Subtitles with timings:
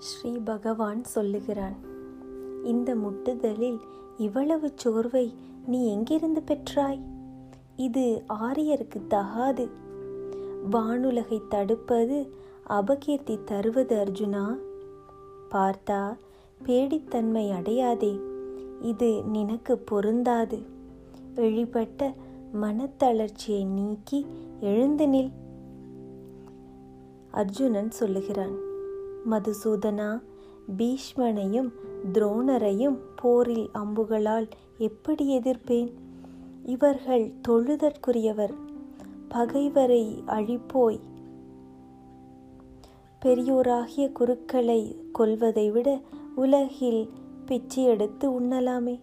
[0.00, 1.74] ஸ்ரீ பகவான் சொல்லுகிறான்
[2.64, 3.78] இந்த முட்டுதலில்
[4.16, 5.34] இவ்வளவு சோர்வை
[5.66, 7.00] நீ எங்கிருந்து பெற்றாய்?
[7.76, 9.68] இது ஆரியருக்கு தகாது.
[10.70, 12.32] வானுலகை தடுப்பது
[12.68, 14.56] அபகீர்த்தி தருவது அர்ஜுனா.
[15.50, 16.16] பார்த்தா
[16.64, 18.20] பேடித்தன்மை அடையாதே.
[18.80, 20.58] இது நினக்கு பொருந்தாது.
[21.34, 22.14] வெளிப்பட்ட
[22.54, 24.26] மனத்தளர்ச்சியை நீக்கி
[24.60, 25.30] எழுந்து நில்.
[27.30, 28.68] அர்ஜுனன் சொல்லுகிறான்
[29.30, 30.20] மதுசூதனா
[30.78, 31.72] பீஷ்மனையும்
[32.12, 34.48] துரோணரையும் போரில் அம்புகளால்
[34.78, 35.92] எப்படி எதிர்ப்பேன்?
[36.64, 38.54] இவர்கள் தொழுதற்குரியவர்
[39.28, 41.00] பகைவரை அழிப்போய்
[43.24, 46.00] பெரியோராகிய குருக்களை கொல்வதை விட
[46.34, 47.08] உலகில்
[47.46, 49.00] பிச்சை எடுத்து உண்ணலாமே.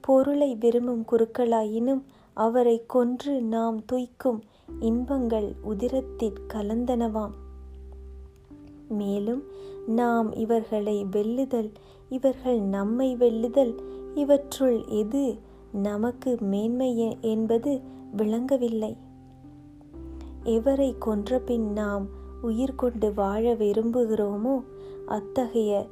[0.00, 2.02] பொருளை விரும்பும் குருக்களாயினும்
[2.34, 4.40] அவரை கொன்று நாம் துய்க்கும்
[4.80, 7.30] இன்பங்கள் உதிரத்தில் கலந்தனவாம்.
[8.90, 9.42] மேலும்
[9.86, 11.72] நாம் இவர்களை வெல்லுதல்
[12.08, 13.74] இவர்கள் நம்மை வெல்லுதல்
[14.14, 15.38] இவற்றுள் எது
[15.72, 17.80] நமக்கு மேன்மை என்பது
[18.16, 18.96] விளங்கவில்லை.
[20.44, 22.06] எவரை கொன்றபின் நாம்
[22.42, 24.64] உயிர் கொண்டு வாழ விரும்புகிறோமோ
[25.06, 25.86] அத்தகைய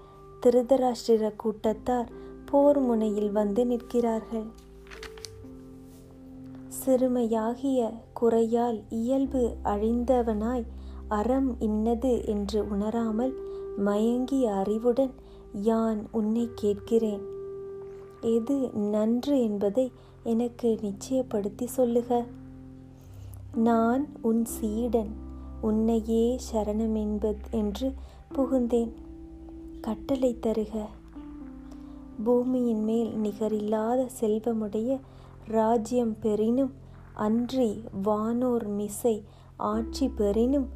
[0.47, 2.11] திருதராஷ்டிர கூட்டத்தார்
[2.45, 4.49] போர் முனையில் வந்து நிற்கிறார்கள்.
[6.85, 10.65] சிறுமையாகிய குறையால் இயல்பு அழிந்தவனாய்
[11.09, 13.34] அறம் இன்னது என்று உணராமல்
[13.77, 15.11] மயங்கிய அறிவுடன்
[15.53, 17.20] யான் உன்னை கேட்கிறேன்.
[18.20, 19.92] எது நன்று என்பதை
[20.23, 22.25] எனக்கு நிச்சயப்படுத்தி சொல்லுக.
[23.55, 25.11] நான் உன் சீடன்
[25.61, 27.95] உன்னையே சரணம் என்பது என்று
[28.34, 28.93] புகுந்தேன்.
[29.81, 30.84] கட்டளை தருக.
[32.25, 35.00] பூமியின் மேல் நிகரில்லாத செல்வமுடைய
[35.47, 36.72] ராஜ்யம் பெறினும்
[37.15, 39.25] அன்றி வானோர் மிசை
[39.56, 40.67] ஆட்சி பெறினும்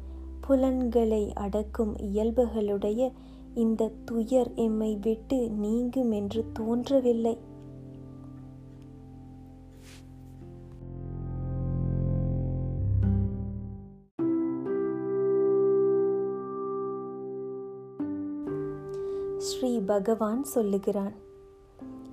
[0.47, 3.11] புலன்களை அடக்கும் இயல்புகளுடைய
[3.53, 7.37] இந்த துயர் எம்மை விட்டு நீங்கும் என்று தோன்றவில்லை.
[19.37, 21.13] ஸ்ரீ பகவான் சொல்லுகிறான்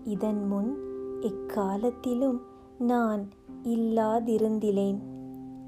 [0.04, 0.78] இதன் முன்
[1.20, 2.40] எக்காலத்திலும்
[2.78, 3.28] நான்
[3.64, 4.98] இல்லாதிருந்திலேன்.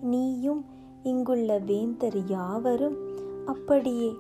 [0.01, 0.65] நீயும்
[1.03, 2.97] இங்குள்ள வேந்தர் யாவரும்
[3.47, 4.15] அப்படியே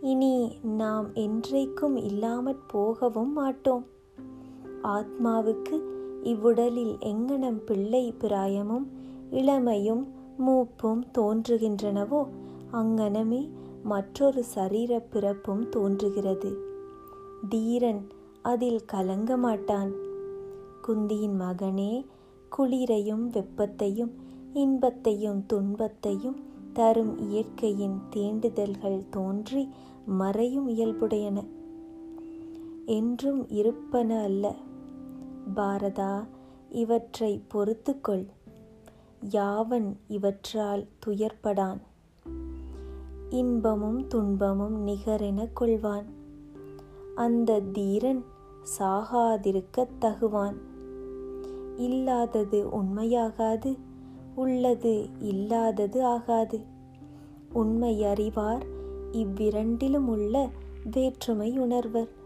[0.00, 3.86] இனி நாம் என்றைக்கும் இல்லாமற் போகவும் மாட்டோம்.
[4.82, 5.82] ஆத்மாவுக்கு
[6.22, 8.86] இவ்வுடலில் எங்கனம் பிள்ளை பிராயமும்
[9.30, 10.06] இளமையும்
[10.38, 12.26] மூப்பும் தோன்றுகின்றனவோ
[12.72, 13.50] அங்கனமே
[13.82, 16.56] மற்றொரு சரீர பிறப்பும் தோன்றுகிறது.
[17.48, 18.06] தீரன்
[18.42, 19.92] அதில் கலங்க மாட்டான்.
[20.88, 22.06] குந்தியின் மகனே
[22.48, 24.12] குளிரையும் வெப்பத்தையும்
[24.56, 26.36] இன்பத்தையும் துன்பத்தையும்
[26.72, 29.68] தரும் இயற்கையின் தீண்டுதல்கள் தோன்றி
[30.06, 31.46] மறையும் இயல்புடையன.
[32.86, 34.54] என்றும் இருப்பன அல்ல.
[35.56, 36.26] பாரதா
[36.70, 38.26] இவற்றை பொறுத்துக்கொள்.
[39.30, 41.80] யாவன் இவற்றால் துயர்படான்
[43.30, 46.06] இன்பமும் துன்பமும் நிகரென கொள்வான்.
[47.14, 48.24] அந்த தீரன்
[48.78, 50.56] சாகாதிருக்கத் தகுவான்.
[51.76, 53.94] இல்லாதது உண்மையாகாது.
[54.36, 56.60] உள்ளது இல்லாதது ஆகாது.
[57.52, 58.66] உண்மை அறிவார்
[59.12, 60.50] இவ்விரண்டிலும் உள்ள
[60.90, 62.24] வேற்றுமை உணர்வர்.